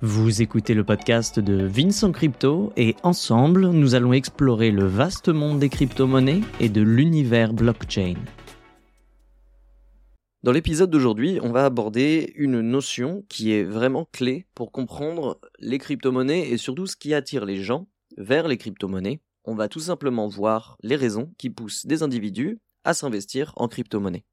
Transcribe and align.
Vous 0.00 0.42
écoutez 0.42 0.74
le 0.74 0.84
podcast 0.84 1.40
de 1.40 1.66
Vincent 1.66 2.12
Crypto 2.12 2.72
et 2.76 2.94
ensemble, 3.02 3.70
nous 3.70 3.96
allons 3.96 4.12
explorer 4.12 4.70
le 4.70 4.86
vaste 4.86 5.28
monde 5.28 5.58
des 5.58 5.68
crypto-monnaies 5.68 6.42
et 6.60 6.68
de 6.68 6.82
l'univers 6.82 7.52
blockchain. 7.52 8.14
Dans 10.44 10.52
l'épisode 10.52 10.90
d'aujourd'hui, 10.90 11.40
on 11.42 11.50
va 11.50 11.64
aborder 11.64 12.32
une 12.36 12.60
notion 12.60 13.24
qui 13.28 13.50
est 13.50 13.64
vraiment 13.64 14.06
clé 14.12 14.46
pour 14.54 14.70
comprendre 14.70 15.40
les 15.58 15.78
crypto-monnaies 15.78 16.48
et 16.48 16.58
surtout 16.58 16.86
ce 16.86 16.94
qui 16.94 17.12
attire 17.12 17.44
les 17.44 17.60
gens 17.60 17.88
vers 18.16 18.46
les 18.46 18.56
crypto-monnaies. 18.56 19.20
On 19.44 19.56
va 19.56 19.66
tout 19.66 19.80
simplement 19.80 20.28
voir 20.28 20.76
les 20.80 20.94
raisons 20.94 21.32
qui 21.38 21.50
poussent 21.50 21.86
des 21.86 22.04
individus 22.04 22.60
à 22.84 22.94
s'investir 22.94 23.52
en 23.56 23.66
crypto-monnaies. 23.66 24.24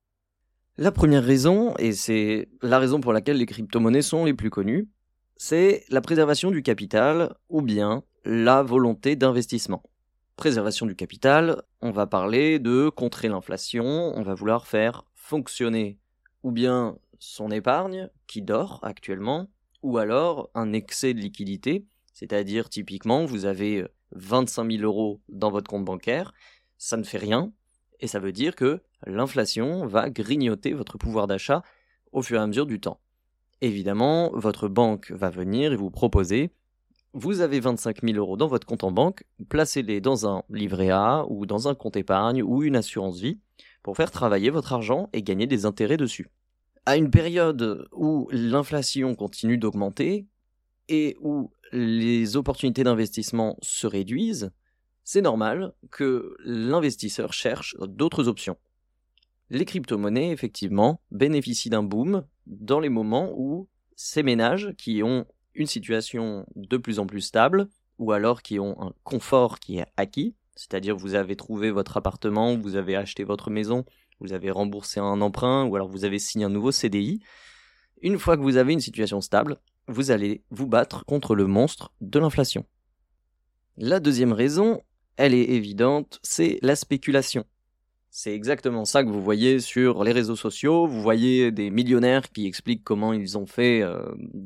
La 0.78 0.92
première 0.92 1.24
raison, 1.24 1.74
et 1.80 1.94
c'est 1.94 2.50
la 2.62 2.78
raison 2.78 3.00
pour 3.00 3.14
laquelle 3.14 3.38
les 3.38 3.46
crypto-monnaies 3.48 4.04
sont 4.04 4.26
les 4.26 4.34
plus 4.34 4.50
connues, 4.50 4.90
c'est 5.38 5.84
la 5.90 6.02
préservation 6.02 6.52
du 6.52 6.64
capital 6.64 7.36
ou 7.50 7.62
bien 7.62 8.04
la 8.24 8.64
volonté 8.64 9.16
d'investissement. 9.16 9.84
Préservation 10.36 10.86
du 10.86 10.96
capital, 10.96 11.64
on 11.82 11.92
va 11.92 12.08
parler 12.08 12.60
de 12.60 12.90
contrer 12.90 13.30
l'inflation, 13.30 13.86
on 13.86 14.22
va 14.24 14.34
vouloir 14.34 14.68
faire 14.68 15.06
fonctionner 15.14 16.00
ou 16.44 16.52
bien 16.52 16.98
son 17.20 17.50
épargne 17.50 18.10
qui 18.28 18.42
dort 18.42 18.80
actuellement, 18.84 19.50
ou 19.82 19.98
alors 19.98 20.50
un 20.54 20.74
excès 20.74 21.14
de 21.14 21.20
liquidité, 21.20 21.86
c'est-à-dire 22.14 22.70
typiquement 22.70 23.26
vous 23.26 23.46
avez 23.46 23.86
25 24.12 24.72
000 24.72 24.84
euros 24.84 25.22
dans 25.30 25.50
votre 25.50 25.70
compte 25.70 25.86
bancaire, 25.86 26.34
ça 26.78 26.98
ne 26.98 27.04
fait 27.04 27.18
rien, 27.18 27.52
et 28.00 28.08
ça 28.08 28.20
veut 28.20 28.32
dire 28.32 28.56
que 28.56 28.82
l'inflation 29.08 29.88
va 29.88 30.10
grignoter 30.10 30.74
votre 30.74 30.98
pouvoir 30.98 31.28
d'achat 31.28 31.64
au 32.12 32.22
fur 32.22 32.40
et 32.40 32.44
à 32.44 32.48
mesure 32.48 32.66
du 32.66 32.80
temps. 32.80 33.00
Évidemment, 33.62 34.32
votre 34.34 34.68
banque 34.68 35.12
va 35.12 35.30
venir 35.30 35.74
et 35.74 35.76
vous 35.76 35.92
proposer 35.92 36.52
vous 37.18 37.40
avez 37.40 37.62
25 37.62 38.02
000 38.04 38.18
euros 38.18 38.36
dans 38.36 38.48
votre 38.48 38.68
compte 38.68 38.84
en 38.84 38.92
banque, 38.92 39.24
placez-les 39.48 40.02
dans 40.02 40.28
un 40.28 40.44
livret 40.50 40.90
A 40.90 41.26
ou 41.30 41.46
dans 41.46 41.70
un 41.70 41.74
compte 41.74 41.96
épargne 41.96 42.44
ou 42.44 42.62
une 42.62 42.76
assurance 42.76 43.22
vie 43.22 43.40
pour 43.84 43.96
faire 43.96 44.12
travailler 44.12 44.50
votre 44.50 44.74
argent 44.74 45.10
et 45.14 45.24
gagner 45.24 45.48
des 45.48 45.66
intérêts 45.66 45.96
dessus. 45.96 46.28
À 46.86 46.98
une 46.98 47.10
période 47.10 47.88
où 47.94 48.28
l'inflation 48.32 49.16
continue 49.16 49.58
d'augmenter 49.58 50.28
et 50.90 51.16
où 51.22 51.52
les 51.72 52.36
opportunités 52.36 52.84
d'investissement 52.84 53.56
se 53.62 53.88
réduisent, 53.88 54.52
c'est 55.06 55.22
normal 55.22 55.74
que 55.92 56.36
l'investisseur 56.44 57.32
cherche 57.32 57.78
d'autres 57.80 58.28
options. 58.28 58.58
Les 59.50 59.64
crypto-monnaies, 59.64 60.32
effectivement, 60.32 61.00
bénéficient 61.12 61.70
d'un 61.70 61.84
boom 61.84 62.26
dans 62.46 62.80
les 62.80 62.90
moments 62.90 63.32
où 63.36 63.68
ces 63.96 64.24
ménages 64.24 64.74
qui 64.78 65.04
ont 65.04 65.26
une 65.54 65.68
situation 65.68 66.46
de 66.56 66.78
plus 66.78 67.00
en 67.00 67.08
plus 67.08 67.22
stable, 67.22 67.68
ou 67.98 68.12
alors 68.12 68.42
qui 68.42 68.60
ont 68.60 68.80
un 68.82 68.94
confort 69.04 69.60
qui 69.60 69.78
est 69.78 69.86
acquis, 69.96 70.36
c'est-à-dire 70.56 70.96
vous 70.96 71.16
avez 71.16 71.36
trouvé 71.36 71.72
votre 71.72 71.98
appartement, 71.98 72.58
vous 72.58 72.76
avez 72.76 72.96
acheté 72.96 73.24
votre 73.24 73.50
maison, 73.50 73.86
vous 74.20 74.34
avez 74.34 74.52
remboursé 74.52 75.00
un 75.00 75.22
emprunt, 75.22 75.66
ou 75.66 75.76
alors 75.76 75.88
vous 75.88 76.06
avez 76.06 76.20
signé 76.20 76.46
un 76.46 76.50
nouveau 76.50 76.72
CDI, 76.72 77.22
une 78.02 78.20
fois 78.20 78.38
que 78.38 78.42
vous 78.42 78.58
avez 78.58 78.74
une 78.74 78.82
situation 78.82 79.22
stable, 79.22 79.58
vous 79.88 80.12
allez 80.12 80.44
vous 80.50 80.68
battre 80.68 81.06
contre 81.06 81.36
le 81.36 81.48
monstre 81.48 81.94
de 82.02 82.20
l'inflation. 82.20 82.66
La 83.78 84.00
deuxième 84.00 84.34
raison, 84.34 84.82
elle 85.18 85.34
est 85.34 85.50
évidente, 85.50 86.20
c'est 86.24 86.60
la 86.62 86.76
spéculation. 86.76 87.46
C'est 88.18 88.34
exactement 88.34 88.86
ça 88.86 89.04
que 89.04 89.10
vous 89.10 89.22
voyez 89.22 89.60
sur 89.60 90.06
les 90.06 90.14
réseaux 90.14 90.38
sociaux. 90.38 90.88
Vous 90.88 91.02
voyez 91.02 91.52
des 91.52 91.70
millionnaires 91.70 92.32
qui 92.32 92.48
expliquent 92.48 92.86
comment 92.86 93.12
ils 93.12 93.38
ont 93.38 93.46
fait 93.46 93.84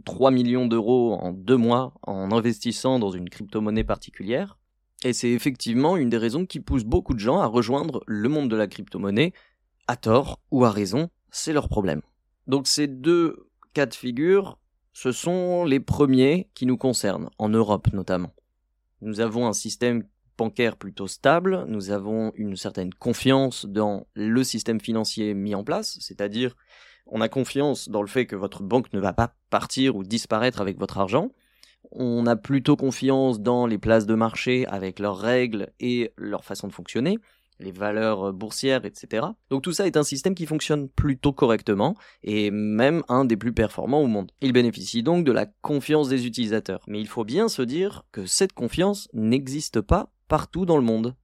3 0.05 0.31
euh, 0.31 0.33
millions 0.33 0.65
d'euros 0.65 1.13
en 1.21 1.33
deux 1.33 1.55
mois 1.55 1.93
en 2.01 2.31
investissant 2.31 2.97
dans 2.97 3.11
une 3.11 3.29
crypto-monnaie 3.29 3.83
particulière. 3.83 4.57
Et 5.03 5.13
c'est 5.13 5.29
effectivement 5.29 5.97
une 5.97 6.09
des 6.09 6.17
raisons 6.17 6.47
qui 6.47 6.59
pousse 6.59 6.83
beaucoup 6.83 7.13
de 7.13 7.19
gens 7.19 7.41
à 7.41 7.45
rejoindre 7.45 8.03
le 8.07 8.27
monde 8.27 8.49
de 8.49 8.55
la 8.55 8.65
crypto-monnaie, 8.65 9.33
à 9.85 9.97
tort 9.97 10.41
ou 10.49 10.65
à 10.65 10.71
raison, 10.71 11.11
c'est 11.29 11.53
leur 11.53 11.69
problème. 11.69 12.01
Donc 12.47 12.65
ces 12.65 12.87
deux 12.87 13.49
cas 13.75 13.85
de 13.85 13.93
figure, 13.93 14.57
ce 14.93 15.11
sont 15.11 15.63
les 15.63 15.79
premiers 15.79 16.49
qui 16.55 16.65
nous 16.65 16.77
concernent, 16.77 17.29
en 17.37 17.49
Europe 17.49 17.93
notamment. 17.93 18.33
Nous 19.01 19.19
avons 19.19 19.45
un 19.45 19.53
système 19.53 20.05
bancaire 20.39 20.77
plutôt 20.77 21.07
stable, 21.07 21.65
nous 21.67 21.91
avons 21.91 22.31
une 22.35 22.55
certaine 22.55 22.93
confiance 22.93 23.65
dans 23.65 24.07
le 24.15 24.41
système 24.45 24.79
financier 24.79 25.33
mis 25.33 25.53
en 25.53 25.65
place, 25.65 25.97
c'est-à-dire 25.99 26.55
on 27.07 27.19
a 27.19 27.27
confiance 27.27 27.89
dans 27.89 28.01
le 28.01 28.07
fait 28.07 28.25
que 28.25 28.37
votre 28.37 28.63
banque 28.63 28.93
ne 28.93 29.01
va 29.01 29.11
pas 29.11 29.35
partir 29.49 29.97
ou 29.97 30.03
disparaître 30.05 30.61
avec 30.61 30.79
votre 30.79 30.97
argent. 30.97 31.31
On 31.91 32.25
a 32.25 32.37
plutôt 32.37 32.77
confiance 32.77 33.41
dans 33.41 33.67
les 33.67 33.77
places 33.77 34.05
de 34.05 34.15
marché 34.15 34.65
avec 34.67 34.99
leurs 34.99 35.17
règles 35.17 35.73
et 35.81 36.13
leur 36.15 36.45
façon 36.45 36.67
de 36.67 36.73
fonctionner, 36.73 37.17
les 37.59 37.73
valeurs 37.73 38.31
boursières, 38.31 38.85
etc. 38.85 39.27
Donc 39.49 39.63
tout 39.63 39.73
ça 39.73 39.87
est 39.87 39.97
un 39.97 40.03
système 40.03 40.35
qui 40.35 40.45
fonctionne 40.45 40.87
plutôt 40.87 41.33
correctement 41.33 41.95
et 42.23 42.49
même 42.49 43.03
un 43.09 43.25
des 43.25 43.35
plus 43.35 43.53
performants 43.53 44.01
au 44.01 44.07
monde. 44.07 44.31
Il 44.39 44.53
bénéficie 44.53 45.03
donc 45.03 45.25
de 45.25 45.33
la 45.33 45.47
confiance 45.61 46.07
des 46.07 46.25
utilisateurs. 46.25 46.83
Mais 46.87 47.01
il 47.01 47.07
faut 47.07 47.25
bien 47.25 47.49
se 47.49 47.61
dire 47.61 48.05
que 48.13 48.25
cette 48.25 48.53
confiance 48.53 49.09
n'existe 49.13 49.81
pas 49.81 50.13
partout 50.29 50.65
dans 50.65 50.77
le 50.77 50.83
monde. 50.83 51.15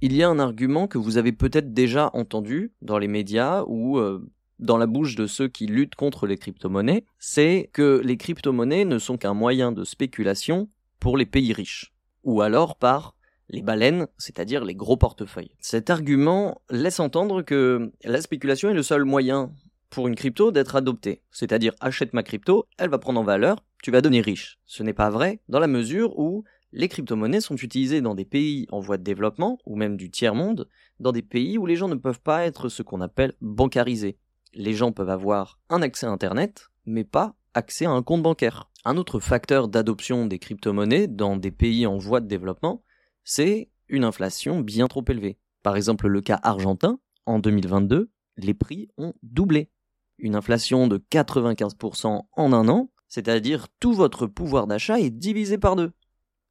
Il 0.00 0.14
y 0.14 0.22
a 0.22 0.28
un 0.28 0.38
argument 0.38 0.86
que 0.86 0.98
vous 0.98 1.16
avez 1.16 1.32
peut-être 1.32 1.74
déjà 1.74 2.10
entendu 2.12 2.72
dans 2.82 2.98
les 2.98 3.08
médias 3.08 3.64
ou 3.66 3.98
euh, 3.98 4.30
dans 4.60 4.76
la 4.76 4.86
bouche 4.86 5.16
de 5.16 5.26
ceux 5.26 5.48
qui 5.48 5.66
luttent 5.66 5.96
contre 5.96 6.26
les 6.26 6.36
crypto-monnaies, 6.36 7.04
c'est 7.18 7.70
que 7.72 8.00
les 8.04 8.16
crypto-monnaies 8.16 8.84
ne 8.84 8.98
sont 8.98 9.16
qu'un 9.16 9.34
moyen 9.34 9.72
de 9.72 9.82
spéculation 9.82 10.68
pour 11.00 11.16
les 11.16 11.26
pays 11.26 11.52
riches, 11.52 11.92
ou 12.22 12.42
alors 12.42 12.76
par 12.76 13.16
les 13.48 13.62
baleines, 13.62 14.06
c'est-à-dire 14.16 14.64
les 14.64 14.74
gros 14.74 14.96
portefeuilles. 14.96 15.54
Cet 15.58 15.90
argument 15.90 16.62
laisse 16.70 17.00
entendre 17.00 17.42
que 17.42 17.92
la 18.04 18.20
spéculation 18.20 18.70
est 18.70 18.74
le 18.74 18.82
seul 18.82 19.04
moyen 19.04 19.52
pour 19.90 20.08
une 20.08 20.14
crypto 20.14 20.50
d'être 20.50 20.76
adoptée, 20.76 21.22
c'est-à-dire 21.30 21.74
achète 21.80 22.14
ma 22.14 22.22
crypto, 22.22 22.66
elle 22.78 22.90
va 22.90 22.98
prendre 22.98 23.20
en 23.20 23.24
valeur, 23.24 23.64
tu 23.82 23.90
vas 23.90 24.00
devenir 24.00 24.24
riche. 24.24 24.58
Ce 24.64 24.82
n'est 24.82 24.94
pas 24.94 25.10
vrai 25.10 25.40
dans 25.48 25.60
la 25.60 25.66
mesure 25.66 26.18
où 26.18 26.44
les 26.74 26.88
crypto-monnaies 26.88 27.40
sont 27.40 27.54
utilisées 27.54 28.00
dans 28.00 28.16
des 28.16 28.24
pays 28.24 28.66
en 28.70 28.80
voie 28.80 28.98
de 28.98 29.04
développement, 29.04 29.58
ou 29.64 29.76
même 29.76 29.96
du 29.96 30.10
tiers-monde, 30.10 30.68
dans 30.98 31.12
des 31.12 31.22
pays 31.22 31.56
où 31.56 31.66
les 31.66 31.76
gens 31.76 31.88
ne 31.88 31.94
peuvent 31.94 32.20
pas 32.20 32.44
être 32.44 32.68
ce 32.68 32.82
qu'on 32.82 33.00
appelle 33.00 33.32
bancarisés. 33.40 34.18
Les 34.54 34.74
gens 34.74 34.90
peuvent 34.90 35.08
avoir 35.08 35.60
un 35.68 35.82
accès 35.82 36.06
à 36.06 36.10
Internet, 36.10 36.70
mais 36.84 37.04
pas 37.04 37.36
accès 37.54 37.86
à 37.86 37.92
un 37.92 38.02
compte 38.02 38.24
bancaire. 38.24 38.70
Un 38.84 38.96
autre 38.96 39.20
facteur 39.20 39.68
d'adoption 39.68 40.26
des 40.26 40.40
crypto-monnaies 40.40 41.06
dans 41.06 41.36
des 41.36 41.52
pays 41.52 41.86
en 41.86 41.96
voie 41.96 42.20
de 42.20 42.26
développement, 42.26 42.82
c'est 43.22 43.70
une 43.88 44.04
inflation 44.04 44.60
bien 44.60 44.88
trop 44.88 45.04
élevée. 45.08 45.38
Par 45.62 45.76
exemple, 45.76 46.08
le 46.08 46.20
cas 46.22 46.40
argentin, 46.42 46.98
en 47.24 47.38
2022, 47.38 48.10
les 48.36 48.54
prix 48.54 48.88
ont 48.98 49.14
doublé. 49.22 49.70
Une 50.18 50.34
inflation 50.34 50.88
de 50.88 50.98
95% 50.98 52.22
en 52.32 52.52
un 52.52 52.68
an, 52.68 52.90
c'est-à-dire 53.06 53.68
tout 53.78 53.92
votre 53.92 54.26
pouvoir 54.26 54.66
d'achat 54.66 54.98
est 54.98 55.10
divisé 55.10 55.56
par 55.56 55.76
deux. 55.76 55.92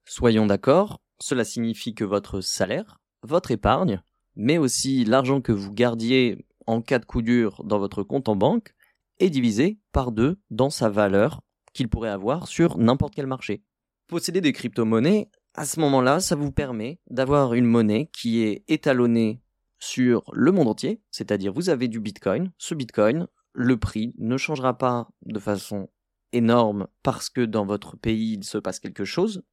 Soyons 0.05 0.45
d'accord, 0.45 1.01
cela 1.19 1.45
signifie 1.45 1.95
que 1.95 2.03
votre 2.03 2.41
salaire, 2.41 2.99
votre 3.21 3.51
épargne, 3.51 4.01
mais 4.35 4.57
aussi 4.57 5.05
l'argent 5.05 5.41
que 5.41 5.51
vous 5.51 5.71
gardiez 5.71 6.45
en 6.65 6.81
cas 6.81 6.99
de 6.99 7.05
coup 7.05 7.21
dur 7.21 7.63
dans 7.63 7.79
votre 7.79 8.03
compte 8.03 8.29
en 8.29 8.35
banque, 8.35 8.73
est 9.19 9.29
divisé 9.29 9.79
par 9.91 10.11
deux 10.11 10.39
dans 10.49 10.69
sa 10.69 10.89
valeur 10.89 11.41
qu'il 11.73 11.89
pourrait 11.89 12.09
avoir 12.09 12.47
sur 12.47 12.77
n'importe 12.77 13.15
quel 13.15 13.27
marché. 13.27 13.63
Posséder 14.07 14.41
des 14.41 14.53
crypto-monnaies, 14.53 15.29
à 15.55 15.65
ce 15.65 15.79
moment-là, 15.79 16.19
ça 16.19 16.35
vous 16.35 16.51
permet 16.51 16.99
d'avoir 17.09 17.53
une 17.53 17.65
monnaie 17.65 18.09
qui 18.11 18.41
est 18.41 18.63
étalonnée 18.67 19.41
sur 19.79 20.23
le 20.33 20.51
monde 20.51 20.67
entier, 20.67 21.01
c'est-à-dire 21.11 21.53
vous 21.53 21.69
avez 21.69 21.87
du 21.87 21.99
Bitcoin, 21.99 22.51
ce 22.57 22.73
Bitcoin, 22.73 23.27
le 23.53 23.77
prix 23.77 24.15
ne 24.17 24.37
changera 24.37 24.77
pas 24.77 25.09
de 25.25 25.39
façon 25.39 25.89
énorme 26.31 26.87
parce 27.03 27.29
que 27.29 27.41
dans 27.41 27.65
votre 27.65 27.97
pays 27.97 28.33
il 28.33 28.43
se 28.43 28.57
passe 28.57 28.79
quelque 28.79 29.05
chose, 29.05 29.43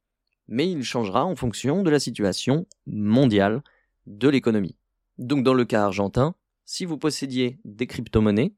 mais 0.51 0.69
il 0.69 0.83
changera 0.83 1.25
en 1.25 1.35
fonction 1.35 1.81
de 1.81 1.89
la 1.89 1.99
situation 1.99 2.67
mondiale 2.85 3.63
de 4.05 4.27
l'économie. 4.27 4.77
Donc 5.17 5.43
dans 5.43 5.53
le 5.53 5.63
cas 5.65 5.85
argentin, 5.85 6.35
si 6.65 6.85
vous 6.85 6.97
possédiez 6.97 7.59
des 7.63 7.87
crypto-monnaies, 7.87 8.53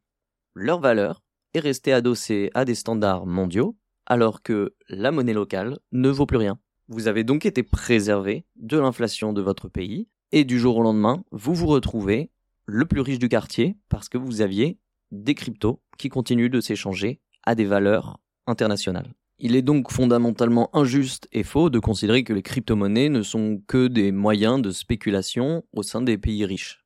leur 0.55 0.79
valeur 0.79 1.23
est 1.53 1.59
restée 1.59 1.93
adossée 1.93 2.49
à 2.55 2.65
des 2.65 2.75
standards 2.75 3.27
mondiaux, 3.27 3.77
alors 4.07 4.41
que 4.41 4.75
la 4.89 5.11
monnaie 5.11 5.33
locale 5.33 5.77
ne 5.91 6.09
vaut 6.09 6.25
plus 6.25 6.37
rien. 6.37 6.59
Vous 6.87 7.07
avez 7.07 7.23
donc 7.23 7.45
été 7.45 7.61
préservé 7.61 8.45
de 8.55 8.77
l'inflation 8.77 9.31
de 9.31 9.41
votre 9.41 9.69
pays, 9.69 10.07
et 10.31 10.45
du 10.45 10.57
jour 10.57 10.77
au 10.77 10.81
lendemain, 10.81 11.23
vous 11.31 11.53
vous 11.53 11.67
retrouvez 11.67 12.31
le 12.65 12.85
plus 12.85 13.01
riche 13.01 13.19
du 13.19 13.29
quartier 13.29 13.77
parce 13.87 14.09
que 14.09 14.17
vous 14.17 14.41
aviez 14.41 14.79
des 15.11 15.35
cryptos 15.35 15.79
qui 15.99 16.09
continuent 16.09 16.49
de 16.49 16.59
s'échanger 16.59 17.21
à 17.43 17.53
des 17.53 17.65
valeurs 17.65 18.19
internationales. 18.47 19.13
Il 19.39 19.55
est 19.55 19.61
donc 19.61 19.91
fondamentalement 19.91 20.69
injuste 20.75 21.27
et 21.31 21.43
faux 21.43 21.69
de 21.69 21.79
considérer 21.79 22.23
que 22.23 22.33
les 22.33 22.43
crypto-monnaies 22.43 23.09
ne 23.09 23.23
sont 23.23 23.61
que 23.67 23.87
des 23.87 24.11
moyens 24.11 24.61
de 24.61 24.71
spéculation 24.71 25.63
au 25.73 25.83
sein 25.83 26.01
des 26.01 26.17
pays 26.17 26.45
riches. 26.45 26.83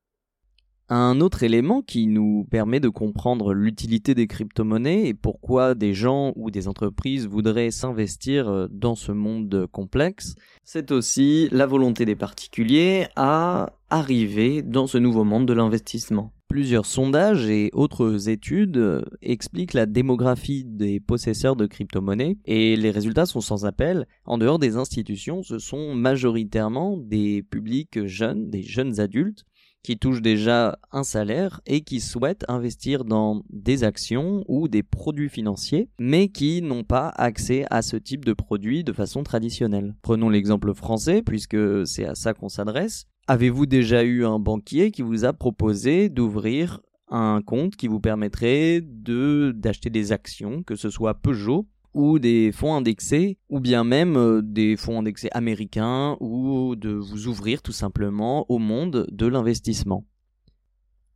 Un 0.89 1.19
autre 1.19 1.43
élément 1.43 1.81
qui 1.81 2.07
nous 2.07 2.47
permet 2.49 2.79
de 2.79 2.87
comprendre 2.87 3.53
l'utilité 3.53 4.15
des 4.15 4.25
crypto-monnaies 4.25 5.07
et 5.07 5.13
pourquoi 5.13 5.75
des 5.75 5.93
gens 5.93 6.31
ou 6.37 6.49
des 6.49 6.69
entreprises 6.69 7.27
voudraient 7.27 7.71
s'investir 7.71 8.47
euh, 8.47 8.67
dans 8.71 8.95
ce 8.95 9.11
monde 9.11 9.67
complexe, 9.69 10.35
c'est 10.63 10.91
aussi 10.91 11.49
la 11.51 11.65
volonté 11.65 12.05
des 12.05 12.15
particuliers 12.15 13.07
à 13.17 13.73
arriver 13.89 14.61
dans 14.61 14.87
ce 14.87 14.97
nouveau 14.97 15.25
monde 15.25 15.45
de 15.45 15.53
l'investissement. 15.53 16.31
Plusieurs 16.47 16.85
sondages 16.85 17.49
et 17.49 17.69
autres 17.73 18.29
études 18.29 18.77
euh, 18.77 19.01
expliquent 19.21 19.73
la 19.73 19.85
démographie 19.85 20.63
des 20.63 21.01
possesseurs 21.01 21.57
de 21.57 21.65
crypto-monnaies 21.65 22.37
et 22.45 22.77
les 22.77 22.89
résultats 22.89 23.25
sont 23.25 23.41
sans 23.41 23.65
appel. 23.65 24.07
En 24.23 24.37
dehors 24.37 24.57
des 24.57 24.77
institutions, 24.77 25.43
ce 25.43 25.59
sont 25.59 25.93
majoritairement 25.93 26.97
des 26.97 27.43
publics 27.43 28.05
jeunes, 28.05 28.49
des 28.49 28.63
jeunes 28.63 29.01
adultes 29.01 29.43
qui 29.83 29.97
touchent 29.97 30.21
déjà 30.21 30.77
un 30.91 31.03
salaire 31.03 31.61
et 31.65 31.81
qui 31.81 31.99
souhaitent 31.99 32.45
investir 32.47 33.05
dans 33.05 33.43
des 33.49 33.83
actions 33.83 34.43
ou 34.47 34.67
des 34.67 34.83
produits 34.83 35.29
financiers, 35.29 35.89
mais 35.99 36.29
qui 36.29 36.61
n'ont 36.61 36.83
pas 36.83 37.09
accès 37.09 37.65
à 37.69 37.81
ce 37.81 37.95
type 37.95 38.25
de 38.25 38.33
produits 38.33 38.83
de 38.83 38.93
façon 38.93 39.23
traditionnelle. 39.23 39.95
Prenons 40.01 40.29
l'exemple 40.29 40.73
français, 40.73 41.21
puisque 41.21 41.87
c'est 41.87 42.05
à 42.05 42.15
ça 42.15 42.33
qu'on 42.33 42.49
s'adresse. 42.49 43.05
Avez-vous 43.29 43.65
déjà 43.65 44.05
eu 44.05 44.23
un 44.23 44.39
banquier 44.39 44.89
qui 44.91 45.01
vous 45.01 45.25
a 45.25 45.33
proposé 45.33 46.07
d'ouvrir 46.07 46.79
un 47.09 47.41
compte 47.45 47.75
qui 47.75 47.89
vous 47.89 47.99
permettrait 47.99 48.79
d'acheter 48.81 49.89
des 49.89 50.13
actions, 50.13 50.63
que 50.63 50.77
ce 50.77 50.89
soit 50.89 51.15
Peugeot 51.15 51.67
ou 51.93 52.19
des 52.19 52.53
fonds 52.53 52.73
indexés, 52.73 53.37
ou 53.49 53.59
bien 53.59 53.83
même 53.83 54.15
euh, 54.15 54.41
des 54.41 54.77
fonds 54.77 54.99
indexés 54.99 55.29
américains, 55.31 56.15
ou 56.21 56.75
de 56.77 56.91
vous 56.91 57.27
ouvrir 57.27 57.61
tout 57.61 57.71
simplement 57.73 58.45
au 58.49 58.59
monde 58.59 59.07
de 59.11 59.25
l'investissement? 59.25 60.05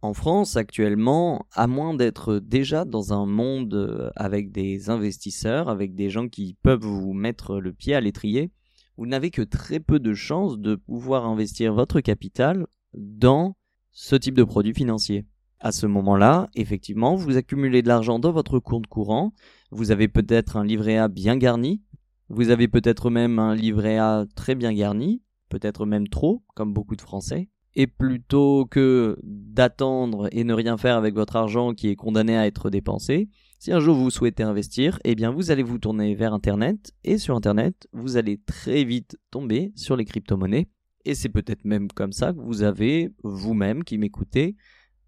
En 0.02 0.14
France, 0.14 0.58
actuellement, 0.58 1.46
à 1.54 1.68
moins 1.68 1.94
d'être 1.94 2.40
déjà 2.40 2.84
dans 2.84 3.14
un 3.14 3.26
monde 3.26 3.74
euh, 3.74 4.10
avec 4.16 4.52
des 4.52 4.90
investisseurs, 4.90 5.70
avec 5.70 5.96
des 5.96 6.10
gens 6.10 6.28
qui 6.28 6.58
peuvent 6.62 6.84
vous 6.84 7.14
mettre 7.14 7.60
le 7.60 7.72
pied 7.72 7.94
à 7.94 8.02
l'étrier, 8.02 8.52
vous 8.98 9.06
n'avez 9.06 9.32
que 9.32 9.42
très 9.42 9.80
peu 9.80 10.00
de 10.00 10.14
chances 10.14 10.60
de 10.60 10.76
pouvoir 10.76 11.26
investir 11.26 11.74
votre 11.74 12.02
capital 12.02 12.68
dans 12.94 13.56
ce 13.92 14.16
type 14.16 14.36
de 14.36 14.44
produit 14.44 14.74
financier. 14.74 15.26
À 15.60 15.72
ce 15.72 15.86
moment-là, 15.86 16.50
effectivement, 16.56 17.16
vous 17.16 17.38
accumulez 17.38 17.82
de 17.82 17.88
l'argent 17.88 18.20
dans 18.20 18.32
votre 18.32 18.60
compte 18.60 18.88
courant, 18.88 19.34
vous 19.70 19.92
avez 19.92 20.08
peut-être 20.08 20.58
un 20.58 20.66
livret 20.66 20.98
A 20.98 21.08
bien 21.08 21.38
garni, 21.38 21.82
vous 22.30 22.50
avez 22.50 22.68
peut-être 22.68 23.10
même 23.10 23.40
un 23.40 23.56
livret 23.56 23.98
A 23.98 24.26
très 24.36 24.56
bien 24.56 24.74
garni, 24.74 25.22
peut-être 25.50 25.86
même 25.86 26.08
trop, 26.08 26.44
comme 26.56 26.74
beaucoup 26.74 26.96
de 26.96 27.02
Français. 27.02 27.50
Et 27.76 27.88
plutôt 27.88 28.66
que 28.66 29.18
d'attendre 29.24 30.28
et 30.32 30.44
ne 30.44 30.54
rien 30.54 30.78
faire 30.78 30.98
avec 30.98 31.16
votre 31.16 31.36
argent 31.36 31.74
qui 31.74 31.88
est 31.88 31.96
condamné 31.96 32.36
à 32.38 32.46
être 32.46 32.70
dépensé, 32.70 33.30
si 33.60 33.72
un 33.72 33.80
jour 33.80 33.96
vous 33.96 34.10
souhaitez 34.10 34.44
investir, 34.44 35.00
eh 35.04 35.16
bien 35.16 35.32
vous 35.32 35.52
allez 35.52 35.64
vous 35.64 35.78
tourner 35.78 36.16
vers 36.16 36.34
Internet 36.34 36.94
et 37.04 37.18
sur 37.18 37.36
Internet, 37.36 37.88
vous 37.94 38.18
allez 38.18 38.38
très 38.38 38.84
vite 38.84 39.18
tomber 39.30 39.72
sur 39.76 39.96
les 39.96 40.04
crypto-monnaies. 40.04 40.68
Et 41.06 41.16
c'est 41.16 41.30
peut-être 41.30 41.64
même 41.64 41.88
comme 41.90 42.12
ça 42.12 42.34
que 42.34 42.40
vous 42.40 42.64
avez, 42.64 43.10
vous-même 43.24 43.84
qui 43.84 43.98
m'écoutez, 43.98 44.56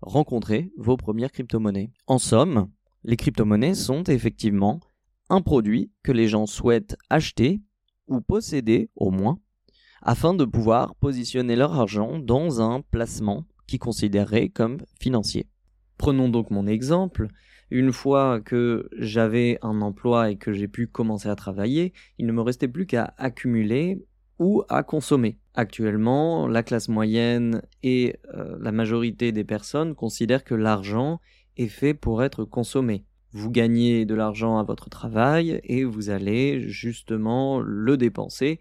rencontrer 0.02 0.72
vos 0.78 0.98
premières 0.98 1.32
crypto-monnaies. 1.32 1.92
En 2.08 2.18
somme, 2.18 2.70
les 3.04 3.18
crypto-monnaies 3.18 3.74
sont 3.74 4.04
effectivement 4.04 4.80
un 5.30 5.42
produit 5.42 5.92
que 6.04 6.12
les 6.12 6.28
gens 6.28 6.46
souhaitent 6.46 6.96
acheter 7.10 7.62
ou 8.08 8.22
posséder 8.22 8.90
au 8.96 9.12
moins 9.12 9.40
afin 10.04 10.34
de 10.34 10.46
pouvoir 10.46 10.96
positionner 10.96 11.56
leur 11.56 11.74
argent 11.80 12.20
dans 12.20 12.62
un 12.62 12.82
placement 12.82 13.46
qui 13.68 13.80
considérerait 13.80 14.50
comme 14.50 14.78
financier. 15.00 15.48
Prenons 15.98 16.30
donc 16.30 16.52
mon 16.52 16.68
exemple. 16.68 17.28
Une 17.72 17.94
fois 17.94 18.40
que 18.42 18.90
j'avais 19.00 19.58
un 19.62 19.82
emploi 19.82 20.30
et 20.30 20.36
que 20.36 20.54
j'ai 20.54 20.68
pu 20.68 20.88
commencer 20.88 21.30
à 21.30 21.36
travailler, 21.36 21.94
il 22.20 22.28
ne 22.28 22.34
me 22.34 22.42
restait 22.42 22.68
plus 22.68 22.86
qu'à 22.86 23.14
accumuler 23.18 24.06
ou 24.38 24.64
à 24.70 24.84
consommer. 24.84 25.40
Actuellement, 25.56 26.48
la 26.48 26.64
classe 26.64 26.90
moyenne 26.90 27.62
et 27.82 28.18
euh, 28.36 28.58
la 28.60 28.72
majorité 28.72 29.32
des 29.32 29.44
personnes 29.44 29.96
considèrent 29.96 30.44
que 30.44 30.56
l'argent 30.56 31.20
est 31.58 31.68
fait 31.68 31.94
pour 31.94 32.24
être 32.24 32.44
consommé. 32.44 33.06
Vous 33.32 33.50
gagnez 33.50 34.06
de 34.06 34.14
l'argent 34.14 34.58
à 34.58 34.64
votre 34.64 34.90
travail 34.90 35.60
et 35.64 35.84
vous 35.84 36.10
allez 36.10 36.68
justement 36.68 37.60
le 37.60 37.98
dépenser 37.98 38.60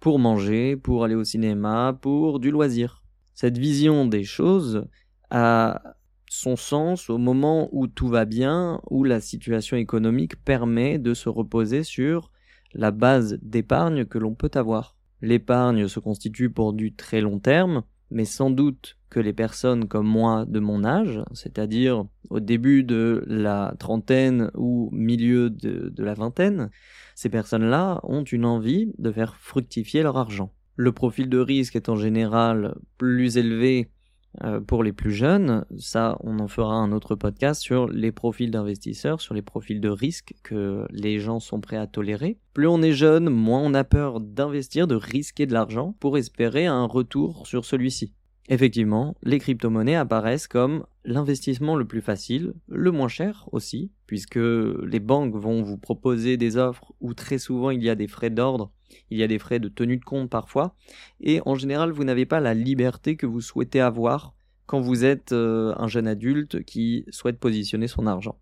pour 0.00 0.18
manger, 0.18 0.76
pour 0.76 1.04
aller 1.04 1.14
au 1.14 1.24
cinéma, 1.24 1.96
pour 2.00 2.40
du 2.40 2.50
loisir. 2.50 3.02
Cette 3.34 3.58
vision 3.58 4.06
des 4.06 4.24
choses 4.24 4.86
a 5.30 5.82
son 6.28 6.56
sens 6.56 7.10
au 7.10 7.18
moment 7.18 7.68
où 7.72 7.86
tout 7.86 8.08
va 8.08 8.24
bien, 8.24 8.80
où 8.90 9.04
la 9.04 9.20
situation 9.20 9.76
économique 9.76 10.42
permet 10.44 10.98
de 10.98 11.14
se 11.14 11.28
reposer 11.28 11.82
sur 11.82 12.30
la 12.72 12.90
base 12.90 13.38
d'épargne 13.42 14.04
que 14.04 14.18
l'on 14.18 14.34
peut 14.34 14.50
avoir. 14.54 14.96
L'épargne 15.22 15.88
se 15.88 16.00
constitue 16.00 16.50
pour 16.50 16.72
du 16.72 16.94
très 16.94 17.20
long 17.20 17.38
terme, 17.38 17.82
mais 18.10 18.24
sans 18.24 18.50
doute 18.50 18.96
que 19.10 19.20
les 19.20 19.32
personnes 19.32 19.88
comme 19.88 20.06
moi 20.06 20.46
de 20.46 20.60
mon 20.60 20.84
âge, 20.84 21.20
c'est-à-dire 21.32 22.04
au 22.30 22.40
début 22.40 22.84
de 22.84 23.24
la 23.26 23.74
trentaine 23.78 24.50
ou 24.54 24.88
milieu 24.92 25.50
de, 25.50 25.92
la 25.98 26.14
vingtaine, 26.14 26.70
ces 27.14 27.28
personnes-là 27.28 28.00
ont 28.04 28.22
une 28.22 28.44
envie 28.44 28.92
de 28.98 29.10
faire 29.10 29.36
fructifier 29.36 30.02
leur 30.02 30.16
argent. 30.16 30.52
Le 30.76 30.92
profil 30.92 31.28
de 31.28 31.38
risque 31.38 31.76
est 31.76 31.88
en 31.88 31.96
général 31.96 32.76
plus 32.96 33.36
élevé 33.36 33.90
euh, 34.44 34.60
pour 34.60 34.84
les 34.84 34.92
plus 34.92 35.12
jeunes, 35.12 35.64
ça 35.76 36.16
on 36.20 36.38
en 36.38 36.46
fera 36.46 36.76
un 36.76 36.92
autre 36.92 37.16
podcast 37.16 37.60
sur 37.60 37.88
les 37.88 38.12
profils 38.12 38.52
d'investisseurs, 38.52 39.20
sur 39.20 39.34
les 39.34 39.42
profils 39.42 39.80
de 39.80 39.88
risque 39.88 40.34
que 40.44 40.86
les 40.90 41.18
gens 41.18 41.40
sont 41.40 41.60
prêts 41.60 41.76
à 41.76 41.88
tolérer. 41.88 42.38
Plus 42.54 42.68
on 42.68 42.80
est 42.80 42.92
jeune, 42.92 43.28
moins 43.28 43.60
on 43.60 43.74
a 43.74 43.82
peur 43.82 44.20
d'investir, 44.20 44.86
de 44.86 44.94
risquer 44.94 45.46
de 45.46 45.52
l'argent 45.52 45.96
pour 45.98 46.16
espérer 46.16 46.66
un 46.66 46.84
retour 46.84 47.48
sur 47.48 47.64
celui-ci. 47.64 48.14
Effectivement, 48.48 49.16
les 49.22 49.38
crypto-monnaies 49.38 49.94
apparaissent 49.94 50.48
comme 50.48 50.84
l'investissement 51.04 51.76
le 51.76 51.86
plus 51.86 52.00
facile, 52.00 52.54
le 52.68 52.90
moins 52.90 53.08
cher 53.08 53.48
aussi, 53.52 53.92
puisque 54.06 54.36
les 54.36 55.00
banques 55.00 55.36
vont 55.36 55.62
vous 55.62 55.78
proposer 55.78 56.36
des 56.36 56.56
offres 56.56 56.92
où 57.00 57.14
très 57.14 57.38
souvent 57.38 57.70
il 57.70 57.82
y 57.82 57.90
a 57.90 57.94
des 57.94 58.08
frais 58.08 58.30
d'ordre 58.30 58.72
il 59.10 59.18
y 59.18 59.22
a 59.22 59.28
des 59.28 59.38
frais 59.38 59.60
de 59.60 59.68
tenue 59.68 59.98
de 59.98 60.04
compte 60.04 60.30
parfois, 60.30 60.74
et 61.20 61.40
en 61.46 61.54
général 61.54 61.92
vous 61.92 62.04
n'avez 62.04 62.26
pas 62.26 62.40
la 62.40 62.54
liberté 62.54 63.16
que 63.16 63.26
vous 63.26 63.40
souhaitez 63.40 63.80
avoir 63.80 64.34
quand 64.66 64.80
vous 64.80 65.04
êtes 65.04 65.32
euh, 65.32 65.74
un 65.76 65.88
jeune 65.88 66.06
adulte 66.06 66.64
qui 66.64 67.04
souhaite 67.10 67.38
positionner 67.38 67.88
son 67.88 68.06
argent. 68.06 68.39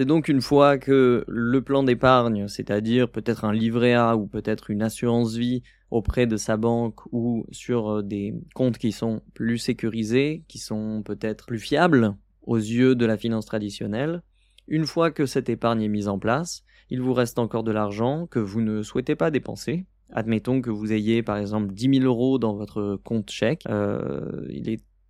C'est 0.00 0.06
donc 0.06 0.28
une 0.28 0.40
fois 0.40 0.78
que 0.78 1.26
le 1.28 1.60
plan 1.60 1.82
d'épargne, 1.82 2.48
c'est-à-dire 2.48 3.10
peut-être 3.10 3.44
un 3.44 3.52
livret 3.52 3.92
A 3.92 4.16
ou 4.16 4.26
peut-être 4.26 4.70
une 4.70 4.80
assurance 4.80 5.34
vie 5.34 5.62
auprès 5.90 6.26
de 6.26 6.38
sa 6.38 6.56
banque 6.56 7.00
ou 7.12 7.44
sur 7.50 7.96
euh, 7.96 8.02
des 8.02 8.32
comptes 8.54 8.78
qui 8.78 8.92
sont 8.92 9.20
plus 9.34 9.58
sécurisés, 9.58 10.42
qui 10.48 10.56
sont 10.56 11.02
peut-être 11.04 11.44
plus 11.44 11.58
fiables 11.58 12.16
aux 12.44 12.56
yeux 12.56 12.94
de 12.94 13.04
la 13.04 13.18
finance 13.18 13.44
traditionnelle, 13.44 14.22
une 14.68 14.86
fois 14.86 15.10
que 15.10 15.26
cette 15.26 15.50
épargne 15.50 15.82
est 15.82 15.88
mise 15.88 16.08
en 16.08 16.18
place, 16.18 16.64
il 16.88 17.02
vous 17.02 17.12
reste 17.12 17.38
encore 17.38 17.62
de 17.62 17.70
l'argent 17.70 18.26
que 18.26 18.38
vous 18.38 18.62
ne 18.62 18.82
souhaitez 18.82 19.16
pas 19.16 19.30
dépenser. 19.30 19.84
Admettons 20.12 20.62
que 20.62 20.70
vous 20.70 20.94
ayez 20.94 21.22
par 21.22 21.36
exemple 21.36 21.74
10 21.74 21.98
000 22.00 22.06
euros 22.06 22.38
dans 22.38 22.54
votre 22.54 22.98
compte 23.04 23.30
chèque. 23.30 23.64
Euh, 23.68 24.46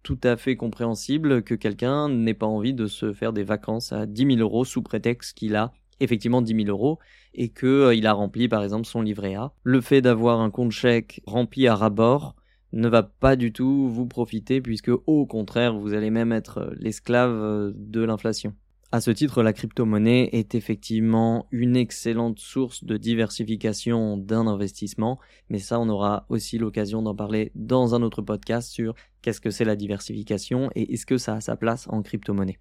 tout 0.02 0.18
à 0.22 0.36
fait 0.36 0.56
compréhensible 0.56 1.42
que 1.42 1.54
quelqu'un 1.54 2.08
n'ait 2.08 2.34
pas 2.34 2.46
envie 2.46 2.74
de 2.74 2.86
se 2.86 3.12
faire 3.12 3.32
des 3.32 3.44
vacances 3.44 3.92
à 3.92 4.06
10 4.06 4.36
000 4.36 4.38
euros 4.38 4.64
sous 4.64 4.82
prétexte 4.82 5.36
qu'il 5.36 5.56
a 5.56 5.72
effectivement 6.00 6.42
10 6.42 6.64
000 6.64 6.68
euros 6.68 6.98
et 7.34 7.50
qu'il 7.50 7.68
euh, 7.68 8.04
a 8.04 8.12
rempli 8.12 8.48
par 8.48 8.62
exemple 8.62 8.86
son 8.86 9.02
livret 9.02 9.34
A. 9.34 9.52
Le 9.62 9.80
fait 9.80 10.00
d'avoir 10.00 10.40
un 10.40 10.50
compte 10.50 10.72
chèque 10.72 11.20
rempli 11.26 11.66
à 11.66 11.74
rabord 11.74 12.34
ne 12.72 12.88
va 12.88 13.02
pas 13.02 13.36
du 13.36 13.52
tout 13.52 13.88
vous 13.88 14.06
profiter 14.06 14.60
puisque 14.60 14.90
au 15.06 15.26
contraire 15.26 15.76
vous 15.76 15.92
allez 15.92 16.10
même 16.10 16.32
être 16.32 16.72
l'esclave 16.78 17.32
euh, 17.32 17.72
de 17.74 18.02
l'inflation. 18.02 18.54
À 18.92 19.00
ce 19.00 19.12
titre, 19.12 19.44
la 19.44 19.52
crypto-monnaie 19.52 20.30
est 20.32 20.56
effectivement 20.56 21.46
une 21.52 21.76
excellente 21.76 22.40
source 22.40 22.82
de 22.82 22.96
diversification 22.96 24.16
d'un 24.16 24.48
investissement, 24.48 25.20
mais 25.48 25.60
ça, 25.60 25.78
on 25.78 25.88
aura 25.88 26.26
aussi 26.28 26.58
l'occasion 26.58 27.00
d'en 27.00 27.14
parler 27.14 27.52
dans 27.54 27.94
un 27.94 28.02
autre 28.02 28.20
podcast 28.20 28.68
sur 28.68 28.96
qu'est-ce 29.22 29.40
que 29.40 29.50
c'est 29.50 29.64
la 29.64 29.76
diversification 29.76 30.70
et 30.74 30.92
est-ce 30.92 31.06
que 31.06 31.18
ça 31.18 31.34
a 31.34 31.40
sa 31.40 31.56
place 31.56 31.86
en 31.90 32.02
crypto-monnaie? 32.02 32.58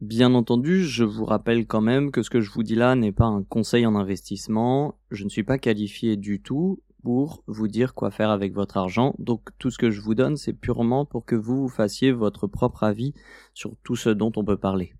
Bien 0.00 0.34
entendu, 0.34 0.84
je 0.84 1.02
vous 1.02 1.24
rappelle 1.24 1.66
quand 1.66 1.80
même 1.80 2.12
que 2.12 2.22
ce 2.22 2.30
que 2.30 2.40
je 2.40 2.52
vous 2.52 2.62
dis 2.62 2.76
là 2.76 2.94
n'est 2.94 3.12
pas 3.12 3.26
un 3.26 3.42
conseil 3.42 3.84
en 3.84 3.96
investissement, 3.96 4.98
je 5.10 5.24
ne 5.24 5.28
suis 5.28 5.42
pas 5.42 5.58
qualifié 5.58 6.16
du 6.16 6.40
tout 6.40 6.80
pour 7.02 7.42
vous 7.46 7.66
dire 7.66 7.94
quoi 7.94 8.10
faire 8.10 8.30
avec 8.30 8.52
votre 8.52 8.76
argent, 8.76 9.14
donc 9.18 9.48
tout 9.58 9.70
ce 9.70 9.78
que 9.78 9.90
je 9.90 10.00
vous 10.00 10.14
donne 10.14 10.36
c'est 10.36 10.52
purement 10.52 11.04
pour 11.04 11.24
que 11.24 11.34
vous 11.34 11.62
vous 11.62 11.68
fassiez 11.68 12.12
votre 12.12 12.46
propre 12.46 12.84
avis 12.84 13.12
sur 13.54 13.74
tout 13.82 13.96
ce 13.96 14.10
dont 14.10 14.32
on 14.36 14.44
peut 14.44 14.56
parler. 14.56 14.94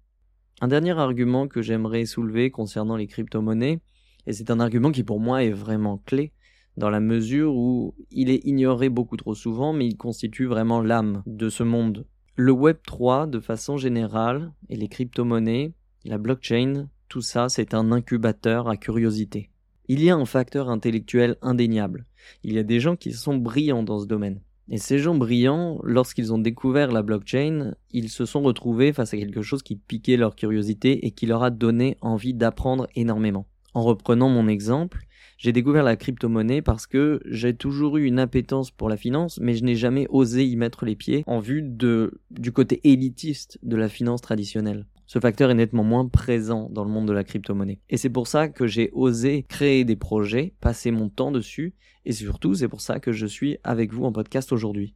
Un 0.61 0.67
dernier 0.67 0.99
argument 0.99 1.47
que 1.47 1.63
j'aimerais 1.63 2.05
soulever 2.05 2.51
concernant 2.51 2.97
les 2.97 3.07
crypto-monnaies, 3.07 3.81
et 4.27 4.33
c'est 4.33 4.51
un 4.51 4.59
argument 4.59 4.91
qui 4.91 5.05
pour 5.05 5.21
moi 5.21 5.45
est 5.45 5.53
vraiment 5.53 5.99
clé, 5.99 6.33
dans 6.79 6.91
la 6.91 7.01
mesure 7.01 7.55
où 7.55 7.95
il 8.11 8.31
est 8.31 8.47
ignoré 8.47 8.89
beaucoup 8.89 9.17
trop 9.17 9.35
souvent, 9.35 9.73
mais 9.73 9.87
il 9.87 9.97
constitue 9.97 10.47
vraiment 10.47 10.81
l'âme 10.81 11.23
de 11.27 11.49
ce 11.49 11.65
monde. 11.65 12.07
Le 12.37 12.53
Web 12.53 12.77
3, 12.87 13.27
de 13.27 13.41
façon 13.41 13.77
générale, 13.77 14.53
et 14.69 14.77
les 14.77 14.87
crypto-monnaies, 14.87 15.73
la 16.05 16.19
blockchain, 16.19 16.89
tout 17.09 17.21
ça, 17.21 17.49
c'est 17.49 17.75
un 17.75 17.91
incubateur 17.91 18.69
à 18.69 18.77
curiosité. 18.77 19.51
Il 19.89 20.03
y 20.03 20.11
a 20.11 20.15
un 20.15 20.25
facteur 20.25 20.71
intellectuel 20.71 21.37
indéniable. 21.43 22.07
Il 22.45 22.53
y 22.53 22.59
a 22.59 22.63
des 22.63 22.79
gens 22.79 22.95
qui 22.95 23.13
sont 23.13 23.37
brillants 23.37 23.83
dans 23.83 23.99
ce 23.99 24.07
domaine. 24.07 24.41
Et 24.71 24.79
ces 24.79 24.99
gens 24.99 25.17
brillants, 25.17 25.81
lorsqu'ils 25.83 26.33
ont 26.33 26.39
découvert 26.39 26.93
la 26.93 27.03
blockchain, 27.03 27.75
ils 27.91 28.11
se 28.11 28.25
sont 28.25 28.43
retrouvés 28.43 28.93
face 28.93 29.15
à 29.15 29.17
quelque 29.17 29.43
chose 29.43 29.63
qui 29.63 29.77
piquait 29.77 30.19
leur 30.19 30.37
curiosité 30.37 31.07
et 31.07 31.11
qui 31.11 31.27
leur 31.27 31.43
a 31.43 31.51
donné 31.51 31.97
envie 32.03 32.35
d'apprendre 32.35 32.87
énormément. 32.95 33.47
En 33.75 33.83
reprenant 33.83 34.29
mon 34.29 34.49
exemple, 34.49 35.05
j'ai 35.37 35.53
découvert 35.53 35.85
la 35.85 35.97
crypto-monnaie 35.97 36.63
parce 36.63 36.87
que 36.87 37.21
j'ai 37.27 37.55
toujours 37.55 37.97
eu 37.97 38.05
une 38.07 38.19
appétence 38.19 38.71
pour 38.71 38.89
la 38.89 38.97
finance, 38.97 39.39
mais 39.41 39.55
je 39.55 39.63
n'ai 39.63 39.77
jamais 39.77 40.07
osé 40.11 40.45
y 40.45 40.57
mettre 40.57 40.85
les 40.85 40.97
pieds 40.97 41.23
en 41.27 41.39
vue 41.39 41.63
du 41.63 42.53
côté 42.53 42.81
élitiste 42.83 43.59
de 43.63 43.77
la 43.77 43.89
finance 43.89 44.21
traditionnelle. 44.21 44.87
Ce 45.07 45.21
facteur 45.21 45.51
est 45.51 45.55
nettement 45.55 45.85
moins 45.85 46.07
présent 46.07 46.69
dans 46.71 46.85
le 46.85 46.91
monde 46.91 47.07
de 47.07 47.13
la 47.13 47.25
crypto-monnaie. 47.25 47.79
Et 47.89 47.97
c'est 47.97 48.11
pour 48.11 48.27
ça 48.27 48.49
que 48.49 48.67
j'ai 48.67 48.91
osé 48.93 49.45
créer 49.49 49.85
des 49.85 49.97
projets, 49.97 50.55
passer 50.61 50.91
mon 50.91 51.09
temps 51.09 51.31
dessus, 51.31 51.75
et 52.05 52.13
surtout 52.13 52.55
c'est 52.55 52.69
pour 52.69 52.81
ça 52.81 53.01
que 53.01 53.13
je 53.13 53.27
suis 53.27 53.59
avec 53.65 53.93
vous 53.93 54.05
en 54.05 54.13
podcast 54.13 54.53
aujourd'hui. 54.53 54.95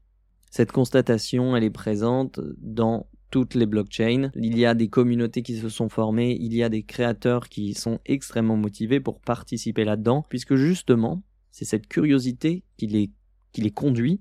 Cette 0.51 0.73
constatation, 0.73 1.57
elle 1.57 1.65
est 1.65 1.71
présente 1.71 2.41
dans 2.59 3.07
toutes 3.33 3.55
les 3.55 3.67
blockchains. 3.67 4.31
Il 4.37 4.57
y 4.57 4.65
a 4.65 4.75
des 4.75 4.89
communautés 4.89 5.43
qui 5.43 5.57
se 5.57 5.69
sont 5.69 5.89
formées, 5.89 6.37
il 6.39 6.55
y 6.55 6.63
a 6.63 6.69
des 6.69 6.85
créateurs 6.85 7.49
qui 7.49 7.75
sont 7.75 7.99
extrêmement 8.07 8.57
motivés 8.57 9.01
pour 9.01 9.21
participer 9.21 9.85
là-dedans, 9.85 10.25
puisque 10.29 10.55
justement, 10.55 11.23
c'est 11.51 11.65
cette 11.65 11.89
curiosité 11.89 12.63
qui 12.77 12.87
les, 12.87 13.11
qui 13.53 13.63
les 13.63 13.71
conduit. 13.71 14.21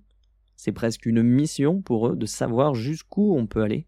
C'est 0.55 0.71
presque 0.71 1.05
une 1.05 1.21
mission 1.21 1.81
pour 1.81 2.07
eux 2.07 2.15
de 2.15 2.25
savoir 2.25 2.73
jusqu'où 2.73 3.35
on 3.35 3.45
peut 3.45 3.61
aller 3.61 3.85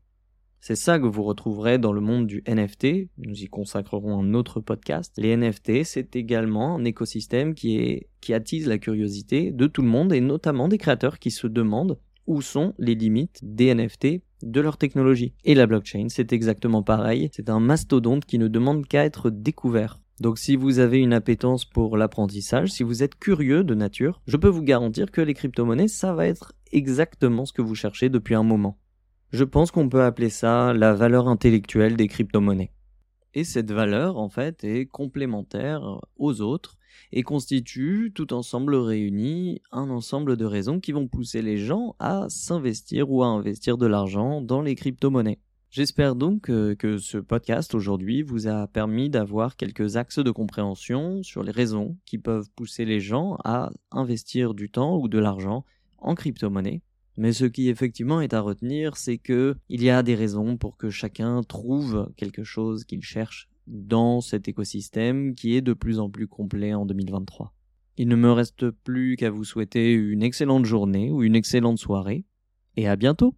c'est 0.65 0.77
ça 0.77 0.97
que 0.97 1.07
vous 1.07 1.23
retrouverez 1.23 1.77
dans 1.77 1.91
le 1.91 1.99
monde 1.99 2.25
du 2.25 2.41
NFT. 2.47 3.09
Nous 3.17 3.43
y 3.43 3.47
consacrerons 3.47 4.21
un 4.21 4.33
autre 4.33 4.61
podcast. 4.61 5.13
Les 5.17 5.35
NFT, 5.35 5.83
c'est 5.83 6.15
également 6.15 6.77
un 6.77 6.85
écosystème 6.85 7.53
qui 7.53 7.79
est, 7.79 8.07
qui 8.21 8.33
attise 8.33 8.65
la 8.65 8.77
curiosité 8.77 9.51
de 9.51 9.67
tout 9.67 9.81
le 9.81 9.89
monde 9.89 10.13
et 10.13 10.21
notamment 10.21 10.69
des 10.69 10.77
créateurs 10.77 11.19
qui 11.19 11.31
se 11.31 11.47
demandent 11.47 11.99
où 12.27 12.41
sont 12.41 12.75
les 12.77 12.95
limites 12.95 13.41
des 13.43 13.75
NFT 13.75 14.21
de 14.43 14.61
leur 14.61 14.77
technologie. 14.77 15.33
Et 15.43 15.55
la 15.55 15.65
blockchain, 15.65 16.07
c'est 16.09 16.33
exactement 16.33 16.83
pareil. 16.83 17.29
C'est 17.33 17.49
un 17.49 17.59
mastodonte 17.59 18.25
qui 18.25 18.37
ne 18.37 18.47
demande 18.47 18.85
qu'à 18.87 19.05
être 19.05 19.29
découvert. 19.29 19.99
Donc 20.19 20.37
si 20.37 20.55
vous 20.55 20.79
avez 20.79 20.99
une 20.99 21.13
appétence 21.13 21.65
pour 21.65 21.97
l'apprentissage, 21.97 22.71
si 22.71 22.83
vous 22.83 23.01
êtes 23.01 23.15
curieux 23.15 23.63
de 23.63 23.73
nature, 23.73 24.21
je 24.27 24.37
peux 24.37 24.47
vous 24.47 24.61
garantir 24.61 25.11
que 25.11 25.21
les 25.21 25.33
crypto-monnaies, 25.33 25.87
ça 25.87 26.13
va 26.13 26.27
être 26.27 26.53
exactement 26.71 27.45
ce 27.45 27.53
que 27.53 27.61
vous 27.61 27.75
cherchez 27.75 28.09
depuis 28.09 28.35
un 28.35 28.43
moment. 28.43 28.77
Je 29.31 29.43
pense 29.43 29.71
qu'on 29.71 29.89
peut 29.89 30.03
appeler 30.03 30.29
ça 30.29 30.73
la 30.73 30.93
valeur 30.93 31.27
intellectuelle 31.27 31.97
des 31.97 32.07
crypto-monnaies. 32.07 32.71
Et 33.33 33.43
cette 33.43 33.71
valeur, 33.71 34.17
en 34.17 34.29
fait, 34.29 34.63
est 34.63 34.85
complémentaire 34.85 35.81
aux 36.17 36.41
autres 36.41 36.77
et 37.11 37.23
constitue, 37.23 38.11
tout 38.13 38.33
ensemble 38.33 38.75
réunis, 38.75 39.61
un 39.71 39.89
ensemble 39.89 40.37
de 40.37 40.45
raisons 40.45 40.79
qui 40.79 40.91
vont 40.91 41.07
pousser 41.07 41.41
les 41.41 41.57
gens 41.57 41.95
à 41.99 42.25
s'investir 42.29 43.11
ou 43.11 43.23
à 43.23 43.27
investir 43.27 43.77
de 43.77 43.85
l'argent 43.85 44.41
dans 44.41 44.61
les 44.61 44.75
crypto-monnaies. 44.75 45.39
J'espère 45.69 46.15
donc 46.15 46.43
que, 46.43 46.75
que, 46.75 46.97
ce 46.97 47.17
podcast 47.17 47.73
aujourd'hui 47.73 48.21
vous 48.21 48.47
a 48.47 48.67
permis 48.67 49.09
d'avoir 49.09 49.55
quelques 49.55 49.95
axes 49.95 50.19
de 50.19 50.29
compréhension 50.31 51.23
sur 51.23 51.41
les 51.41 51.51
raisons 51.51 51.97
qui 52.05 52.19
peuvent 52.19 52.49
pousser 52.55 52.85
les 52.85 52.99
gens 52.99 53.37
à 53.43 53.71
investir 53.91 54.53
du 54.53 54.69
temps 54.69 54.97
ou 54.97 55.07
de 55.07 55.17
l'argent 55.17 55.65
en 55.97 56.13
crypto-monnaie 56.13 56.81
mais 57.17 57.31
ce 57.31 57.45
qui 57.45 57.69
effectivement 57.69 58.21
est 58.21 58.33
à 58.33 58.41
retenir, 58.41 58.97
c'est 58.97 59.17
que 59.17 59.55
il 59.69 59.83
y 59.83 59.89
a 59.89 60.03
des 60.03 60.15
raisons 60.15 60.57
pour 60.57 60.77
que 60.77 60.89
chacun 60.89 61.43
trouve 61.43 62.11
quelque 62.17 62.43
chose 62.43 62.85
qu'il 62.85 63.03
cherche 63.03 63.49
dans 63.67 64.21
cet 64.21 64.47
écosystème 64.47 65.35
qui 65.35 65.55
est 65.55 65.61
de 65.61 65.73
plus 65.73 65.99
en 65.99 66.09
plus 66.09 66.27
complet 66.27 66.73
en 66.73 66.85
2023. 66.85 67.53
Il 67.97 68.07
ne 68.07 68.15
me 68.15 68.31
reste 68.31 68.69
plus 68.71 69.15
qu'à 69.15 69.29
vous 69.29 69.43
souhaiter 69.43 69.93
une 69.93 70.23
excellente 70.23 70.65
journée 70.65 71.11
ou 71.11 71.23
une 71.23 71.35
excellente 71.35 71.77
soirée, 71.77 72.25
et 72.75 72.87
à 72.87 72.95
bientôt 72.95 73.35